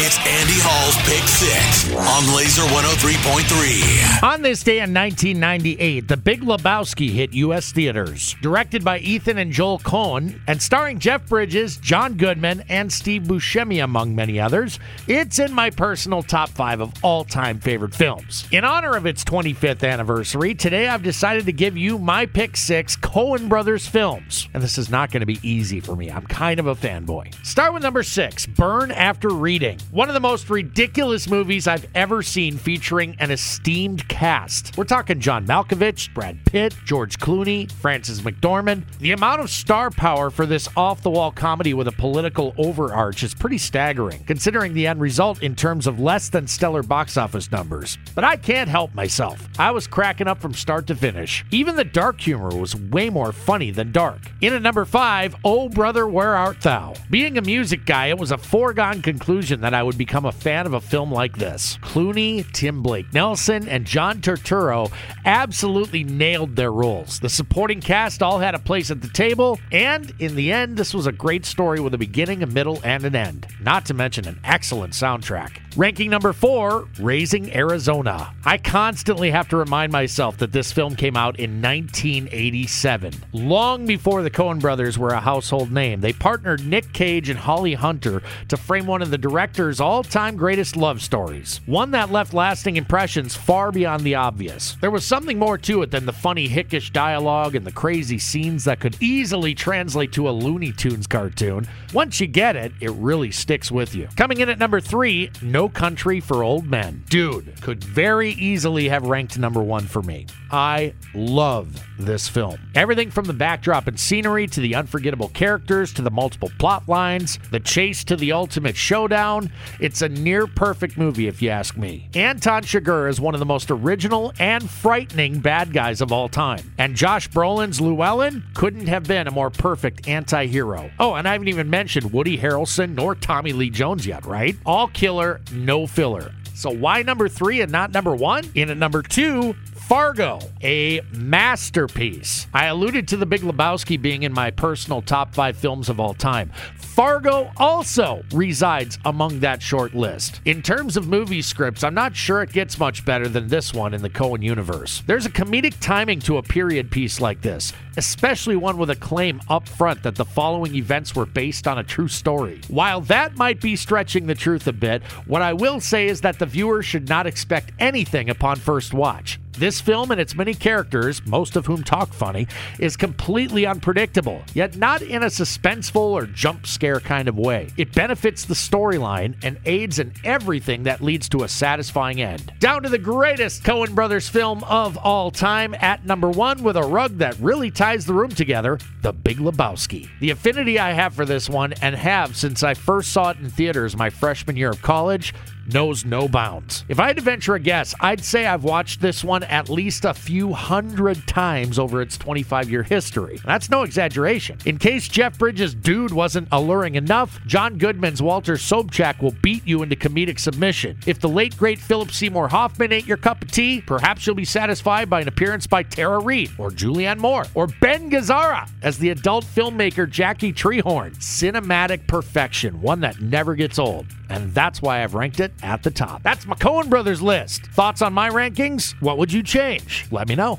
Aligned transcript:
It's 0.00 0.16
Andy 0.18 0.54
Hall's 0.62 0.94
Pick 1.08 1.26
Six 1.26 1.92
on 1.92 2.36
Laser 2.36 2.62
103.3. 2.62 4.22
On 4.22 4.42
this 4.42 4.62
day 4.62 4.76
in 4.76 4.94
1998, 4.94 6.06
The 6.06 6.16
Big 6.16 6.42
Lebowski 6.42 7.10
hit 7.10 7.32
U.S. 7.32 7.72
theaters. 7.72 8.36
Directed 8.40 8.84
by 8.84 9.00
Ethan 9.00 9.38
and 9.38 9.50
Joel 9.50 9.80
Coen 9.80 10.38
and 10.46 10.62
starring 10.62 11.00
Jeff 11.00 11.28
Bridges, 11.28 11.78
John 11.78 12.14
Goodman, 12.14 12.62
and 12.68 12.92
Steve 12.92 13.22
Buscemi, 13.22 13.82
among 13.82 14.14
many 14.14 14.38
others, 14.38 14.78
it's 15.08 15.40
in 15.40 15.52
my 15.52 15.68
personal 15.68 16.22
top 16.22 16.50
five 16.50 16.80
of 16.80 16.92
all 17.02 17.24
time 17.24 17.58
favorite 17.58 17.92
films. 17.92 18.46
In 18.52 18.64
honor 18.64 18.94
of 18.94 19.04
its 19.04 19.24
25th 19.24 19.82
anniversary, 19.82 20.54
today 20.54 20.86
I've 20.86 21.02
decided 21.02 21.44
to 21.46 21.52
give 21.52 21.76
you 21.76 21.98
my 21.98 22.24
pick 22.24 22.56
six 22.56 22.96
Coen 22.96 23.48
Brothers 23.48 23.88
films. 23.88 24.48
And 24.54 24.62
this 24.62 24.78
is 24.78 24.90
not 24.90 25.10
going 25.10 25.22
to 25.22 25.26
be 25.26 25.40
easy 25.42 25.80
for 25.80 25.96
me. 25.96 26.08
I'm 26.08 26.26
kind 26.28 26.60
of 26.60 26.68
a 26.68 26.76
fanboy. 26.76 27.34
Start 27.44 27.74
with 27.74 27.82
number 27.82 28.04
six 28.04 28.46
Burn 28.46 28.92
After 28.92 29.30
Reading. 29.30 29.80
One 29.90 30.08
of 30.08 30.14
the 30.14 30.20
most 30.20 30.50
ridiculous 30.50 31.30
movies 31.30 31.66
I've 31.66 31.86
ever 31.94 32.22
seen 32.22 32.58
featuring 32.58 33.16
an 33.20 33.30
esteemed 33.30 34.06
cast. 34.06 34.76
We're 34.76 34.84
talking 34.84 35.18
John 35.18 35.46
Malkovich, 35.46 36.12
Brad 36.12 36.44
Pitt, 36.44 36.74
George 36.84 37.18
Clooney, 37.18 37.72
Frances 37.72 38.20
McDormand. 38.20 38.82
The 38.98 39.12
amount 39.12 39.40
of 39.40 39.48
star 39.48 39.90
power 39.90 40.28
for 40.28 40.44
this 40.44 40.68
off 40.76 41.00
the 41.00 41.08
wall 41.08 41.32
comedy 41.32 41.72
with 41.72 41.88
a 41.88 41.92
political 41.92 42.54
overarch 42.58 43.22
is 43.22 43.34
pretty 43.34 43.56
staggering, 43.56 44.22
considering 44.24 44.74
the 44.74 44.86
end 44.86 45.00
result 45.00 45.42
in 45.42 45.56
terms 45.56 45.86
of 45.86 45.98
less 45.98 46.28
than 46.28 46.46
stellar 46.46 46.82
box 46.82 47.16
office 47.16 47.50
numbers. 47.50 47.96
But 48.14 48.24
I 48.24 48.36
can't 48.36 48.68
help 48.68 48.94
myself. 48.94 49.48
I 49.58 49.70
was 49.70 49.86
cracking 49.86 50.28
up 50.28 50.42
from 50.42 50.52
start 50.52 50.86
to 50.88 50.96
finish. 50.96 51.46
Even 51.50 51.76
the 51.76 51.84
dark 51.84 52.20
humor 52.20 52.54
was 52.54 52.76
way 52.76 53.08
more 53.08 53.32
funny 53.32 53.70
than 53.70 53.90
dark. 53.90 54.20
In 54.42 54.52
at 54.52 54.60
number 54.60 54.84
five, 54.84 55.34
Oh 55.44 55.70
Brother, 55.70 56.06
Where 56.06 56.36
Art 56.36 56.60
Thou? 56.60 56.92
Being 57.08 57.38
a 57.38 57.42
music 57.42 57.86
guy, 57.86 58.08
it 58.08 58.18
was 58.18 58.32
a 58.32 58.38
foregone 58.38 59.00
conclusion 59.00 59.62
that 59.62 59.72
I 59.72 59.77
would 59.82 59.98
become 59.98 60.24
a 60.24 60.32
fan 60.32 60.66
of 60.66 60.74
a 60.74 60.80
film 60.80 61.12
like 61.12 61.36
this. 61.36 61.78
Clooney, 61.82 62.50
Tim 62.52 62.82
Blake 62.82 63.12
Nelson, 63.12 63.68
and 63.68 63.84
John 63.84 64.20
Turturro 64.20 64.90
absolutely 65.24 66.04
nailed 66.04 66.56
their 66.56 66.72
roles. 66.72 67.20
The 67.20 67.28
supporting 67.28 67.80
cast 67.80 68.22
all 68.22 68.38
had 68.38 68.54
a 68.54 68.58
place 68.58 68.90
at 68.90 69.00
the 69.00 69.08
table, 69.08 69.58
and 69.72 70.12
in 70.18 70.34
the 70.34 70.52
end, 70.52 70.76
this 70.76 70.94
was 70.94 71.06
a 71.06 71.12
great 71.12 71.44
story 71.44 71.80
with 71.80 71.94
a 71.94 71.98
beginning, 71.98 72.42
a 72.42 72.46
middle, 72.46 72.80
and 72.84 73.04
an 73.04 73.16
end. 73.16 73.46
Not 73.60 73.86
to 73.86 73.94
mention 73.94 74.26
an 74.26 74.40
excellent 74.44 74.92
soundtrack. 74.92 75.58
Ranking 75.76 76.10
number 76.10 76.32
four, 76.32 76.88
Raising 76.98 77.54
Arizona. 77.54 78.34
I 78.44 78.58
constantly 78.58 79.30
have 79.30 79.48
to 79.50 79.56
remind 79.56 79.92
myself 79.92 80.38
that 80.38 80.50
this 80.50 80.72
film 80.72 80.96
came 80.96 81.16
out 81.16 81.38
in 81.38 81.62
1987. 81.62 83.12
Long 83.32 83.86
before 83.86 84.22
the 84.22 84.30
Coen 84.30 84.60
brothers 84.60 84.98
were 84.98 85.10
a 85.10 85.20
household 85.20 85.70
name, 85.70 86.00
they 86.00 86.12
partnered 86.12 86.66
Nick 86.66 86.92
Cage 86.92 87.28
and 87.28 87.38
Holly 87.38 87.74
Hunter 87.74 88.22
to 88.48 88.56
frame 88.56 88.86
one 88.86 89.02
of 89.02 89.10
the 89.10 89.18
director's 89.18 89.57
all 89.58 90.04
time 90.04 90.36
greatest 90.36 90.76
love 90.76 91.02
stories. 91.02 91.60
One 91.66 91.90
that 91.90 92.12
left 92.12 92.32
lasting 92.32 92.76
impressions 92.76 93.34
far 93.34 93.72
beyond 93.72 94.04
the 94.04 94.14
obvious. 94.14 94.76
There 94.80 94.92
was 94.92 95.04
something 95.04 95.36
more 95.36 95.58
to 95.58 95.82
it 95.82 95.90
than 95.90 96.06
the 96.06 96.12
funny, 96.12 96.48
hickish 96.48 96.92
dialogue 96.92 97.56
and 97.56 97.66
the 97.66 97.72
crazy 97.72 98.18
scenes 98.18 98.64
that 98.64 98.78
could 98.78 98.96
easily 99.02 99.56
translate 99.56 100.12
to 100.12 100.28
a 100.28 100.30
Looney 100.30 100.70
Tunes 100.70 101.08
cartoon. 101.08 101.66
Once 101.92 102.20
you 102.20 102.28
get 102.28 102.54
it, 102.54 102.72
it 102.80 102.92
really 102.92 103.32
sticks 103.32 103.72
with 103.72 103.96
you. 103.96 104.08
Coming 104.16 104.40
in 104.40 104.48
at 104.48 104.60
number 104.60 104.80
three, 104.80 105.30
No 105.42 105.68
Country 105.68 106.20
for 106.20 106.44
Old 106.44 106.66
Men. 106.66 107.02
Dude, 107.10 107.60
could 107.60 107.82
very 107.82 108.30
easily 108.30 108.88
have 108.88 109.06
ranked 109.06 109.38
number 109.38 109.62
one 109.62 109.86
for 109.86 110.02
me. 110.02 110.26
I 110.52 110.94
love 111.14 111.82
this 111.98 112.28
film. 112.28 112.58
Everything 112.74 113.10
from 113.10 113.24
the 113.24 113.32
backdrop 113.32 113.88
and 113.88 113.98
scenery 113.98 114.46
to 114.46 114.60
the 114.60 114.76
unforgettable 114.76 115.28
characters 115.30 115.92
to 115.94 116.02
the 116.02 116.10
multiple 116.10 116.50
plot 116.58 116.88
lines, 116.88 117.38
the 117.50 117.60
chase 117.60 118.04
to 118.04 118.16
the 118.16 118.32
ultimate 118.32 118.76
showdown. 118.76 119.47
It's 119.80 120.02
a 120.02 120.08
near 120.08 120.46
perfect 120.46 120.96
movie, 120.96 121.28
if 121.28 121.42
you 121.42 121.50
ask 121.50 121.76
me. 121.76 122.08
Anton 122.14 122.62
Chigurh 122.62 123.08
is 123.08 123.20
one 123.20 123.34
of 123.34 123.40
the 123.40 123.46
most 123.46 123.70
original 123.70 124.32
and 124.38 124.68
frightening 124.68 125.40
bad 125.40 125.72
guys 125.72 126.00
of 126.00 126.12
all 126.12 126.28
time. 126.28 126.72
And 126.78 126.94
Josh 126.94 127.28
Brolin's 127.28 127.80
Llewellyn 127.80 128.44
couldn't 128.54 128.86
have 128.86 129.04
been 129.04 129.26
a 129.26 129.30
more 129.30 129.50
perfect 129.50 130.08
anti 130.08 130.46
hero. 130.46 130.90
Oh, 130.98 131.14
and 131.14 131.28
I 131.28 131.32
haven't 131.32 131.48
even 131.48 131.70
mentioned 131.70 132.12
Woody 132.12 132.38
Harrelson 132.38 132.94
nor 132.94 133.14
Tommy 133.14 133.52
Lee 133.52 133.70
Jones 133.70 134.06
yet, 134.06 134.26
right? 134.26 134.56
All 134.66 134.88
killer, 134.88 135.40
no 135.52 135.86
filler. 135.86 136.32
So 136.54 136.70
why 136.70 137.02
number 137.02 137.28
three 137.28 137.60
and 137.60 137.70
not 137.70 137.92
number 137.92 138.16
one? 138.16 138.44
In 138.56 138.68
at 138.68 138.76
number 138.76 139.00
two, 139.00 139.54
Fargo, 139.88 140.38
a 140.62 141.00
masterpiece. 141.12 142.46
I 142.52 142.66
alluded 142.66 143.08
to 143.08 143.16
The 143.16 143.24
Big 143.24 143.40
Lebowski 143.40 143.98
being 143.98 144.24
in 144.24 144.34
my 144.34 144.50
personal 144.50 145.00
top 145.00 145.34
five 145.34 145.56
films 145.56 145.88
of 145.88 145.98
all 145.98 146.12
time. 146.12 146.52
Fargo 146.76 147.50
also 147.56 148.22
resides 148.34 148.98
among 149.06 149.40
that 149.40 149.62
short 149.62 149.94
list. 149.94 150.42
In 150.44 150.60
terms 150.60 150.98
of 150.98 151.08
movie 151.08 151.40
scripts, 151.40 151.82
I'm 151.82 151.94
not 151.94 152.14
sure 152.14 152.42
it 152.42 152.52
gets 152.52 152.78
much 152.78 153.02
better 153.06 153.28
than 153.28 153.48
this 153.48 153.72
one 153.72 153.94
in 153.94 154.02
the 154.02 154.10
Coen 154.10 154.42
universe. 154.42 155.02
There's 155.06 155.24
a 155.24 155.30
comedic 155.30 155.80
timing 155.80 156.20
to 156.20 156.36
a 156.36 156.42
period 156.42 156.90
piece 156.90 157.18
like 157.18 157.40
this, 157.40 157.72
especially 157.96 158.56
one 158.56 158.76
with 158.76 158.90
a 158.90 158.96
claim 158.96 159.40
up 159.48 159.66
front 159.66 160.02
that 160.02 160.16
the 160.16 160.24
following 160.26 160.74
events 160.74 161.14
were 161.14 161.24
based 161.24 161.66
on 161.66 161.78
a 161.78 161.84
true 161.84 162.08
story. 162.08 162.60
While 162.68 163.00
that 163.02 163.38
might 163.38 163.62
be 163.62 163.74
stretching 163.74 164.26
the 164.26 164.34
truth 164.34 164.66
a 164.66 164.72
bit, 164.74 165.02
what 165.26 165.40
I 165.40 165.54
will 165.54 165.80
say 165.80 166.08
is 166.08 166.20
that 166.20 166.38
the 166.38 166.44
viewer 166.44 166.82
should 166.82 167.08
not 167.08 167.26
expect 167.26 167.72
anything 167.78 168.28
upon 168.28 168.56
first 168.56 168.92
watch. 168.92 169.38
This 169.58 169.80
film 169.80 170.12
and 170.12 170.20
its 170.20 170.36
many 170.36 170.54
characters, 170.54 171.20
most 171.26 171.56
of 171.56 171.66
whom 171.66 171.82
talk 171.82 172.12
funny, 172.12 172.46
is 172.78 172.96
completely 172.96 173.66
unpredictable, 173.66 174.40
yet 174.54 174.76
not 174.76 175.02
in 175.02 175.24
a 175.24 175.26
suspenseful 175.26 175.96
or 175.96 176.26
jump 176.26 176.64
scare 176.64 177.00
kind 177.00 177.26
of 177.26 177.36
way. 177.36 177.68
It 177.76 177.92
benefits 177.92 178.44
the 178.44 178.54
storyline 178.54 179.34
and 179.42 179.58
aids 179.64 179.98
in 179.98 180.12
everything 180.22 180.84
that 180.84 181.00
leads 181.00 181.28
to 181.30 181.42
a 181.42 181.48
satisfying 181.48 182.22
end. 182.22 182.52
Down 182.60 182.84
to 182.84 182.88
the 182.88 182.98
greatest 182.98 183.64
Coen 183.64 183.96
Brothers 183.96 184.28
film 184.28 184.62
of 184.62 184.96
all 184.96 185.32
time 185.32 185.74
at 185.80 186.06
number 186.06 186.30
one 186.30 186.62
with 186.62 186.76
a 186.76 186.82
rug 186.82 187.18
that 187.18 187.36
really 187.40 187.72
ties 187.72 188.06
the 188.06 188.14
room 188.14 188.30
together 188.30 188.78
The 189.02 189.12
Big 189.12 189.38
Lebowski. 189.38 190.08
The 190.20 190.30
affinity 190.30 190.78
I 190.78 190.92
have 190.92 191.14
for 191.14 191.24
this 191.24 191.48
one 191.48 191.72
and 191.82 191.96
have 191.96 192.36
since 192.36 192.62
I 192.62 192.74
first 192.74 193.12
saw 193.12 193.30
it 193.30 193.38
in 193.38 193.50
theaters 193.50 193.96
my 193.96 194.08
freshman 194.08 194.56
year 194.56 194.70
of 194.70 194.82
college 194.82 195.34
knows 195.68 196.04
no 196.04 196.28
bounds. 196.28 196.84
If 196.88 197.00
I 197.00 197.08
had 197.08 197.16
to 197.16 197.22
venture 197.22 197.54
a 197.54 197.60
guess, 197.60 197.94
I'd 198.00 198.24
say 198.24 198.46
I've 198.46 198.64
watched 198.64 199.00
this 199.00 199.22
one 199.22 199.42
at 199.44 199.68
least 199.68 200.04
a 200.04 200.14
few 200.14 200.52
hundred 200.52 201.26
times 201.26 201.78
over 201.78 202.00
its 202.00 202.16
25 202.18 202.70
year 202.70 202.82
history. 202.82 203.40
That's 203.44 203.70
no 203.70 203.82
exaggeration. 203.82 204.58
In 204.64 204.78
case 204.78 205.08
Jeff 205.08 205.38
Bridges' 205.38 205.74
dude 205.74 206.12
wasn't 206.12 206.48
alluring 206.52 206.94
enough, 206.94 207.40
John 207.46 207.78
Goodman's 207.78 208.22
Walter 208.22 208.54
Sobchak 208.54 209.22
will 209.22 209.34
beat 209.42 209.66
you 209.66 209.82
into 209.82 209.96
comedic 209.96 210.38
submission. 210.38 210.98
If 211.06 211.20
the 211.20 211.28
late 211.28 211.56
great 211.56 211.78
Philip 211.78 212.10
Seymour 212.12 212.48
Hoffman 212.48 212.92
ain't 212.92 213.06
your 213.06 213.16
cup 213.16 213.42
of 213.42 213.50
tea, 213.50 213.80
perhaps 213.80 214.26
you'll 214.26 214.36
be 214.36 214.44
satisfied 214.44 215.08
by 215.08 215.20
an 215.20 215.28
appearance 215.28 215.66
by 215.66 215.82
Tara 215.82 216.18
Reid 216.18 216.50
or 216.58 216.70
Julianne 216.70 217.18
Moore 217.18 217.44
or 217.54 217.66
Ben 217.66 218.10
Gazzara 218.10 218.68
as 218.82 218.98
the 218.98 219.10
adult 219.10 219.44
filmmaker 219.44 220.08
Jackie 220.08 220.52
Treehorn. 220.52 221.16
Cinematic 221.16 222.06
perfection, 222.06 222.80
one 222.80 223.00
that 223.00 223.20
never 223.20 223.54
gets 223.54 223.78
old. 223.78 224.06
And 224.30 224.52
that's 224.52 224.82
why 224.82 225.02
I've 225.02 225.14
ranked 225.14 225.40
it 225.40 225.52
at 225.62 225.82
the 225.82 225.90
top. 225.90 226.22
That's 226.22 226.46
my 226.46 226.54
Coen 226.56 226.88
Brothers 226.88 227.22
list. 227.22 227.66
Thoughts 227.66 228.02
on 228.02 228.12
my 228.12 228.30
rankings? 228.30 228.94
What 229.00 229.18
would 229.18 229.32
you 229.32 229.42
change? 229.42 230.06
Let 230.10 230.28
me 230.28 230.34
know. 230.34 230.56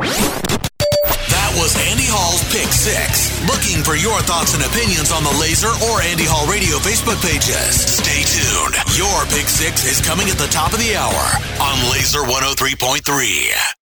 That 1.30 1.52
was 1.58 1.74
Andy 1.90 2.06
Hall's 2.06 2.44
Pick 2.54 2.70
Six. 2.70 3.42
Looking 3.50 3.82
for 3.84 3.96
your 3.96 4.20
thoughts 4.26 4.54
and 4.54 4.64
opinions 4.66 5.12
on 5.12 5.24
the 5.24 5.34
Laser 5.42 5.72
or 5.90 6.02
Andy 6.02 6.26
Hall 6.26 6.46
Radio 6.46 6.78
Facebook 6.78 7.18
pages. 7.26 7.74
Stay 7.98 8.22
tuned. 8.28 8.76
Your 8.98 9.26
Pick 9.34 9.50
Six 9.50 9.86
is 9.86 10.02
coming 10.06 10.30
at 10.30 10.38
the 10.38 10.50
top 10.54 10.74
of 10.74 10.80
the 10.80 10.94
hour 10.96 11.24
on 11.58 11.76
Laser 11.92 12.22
103.3. 12.22 13.79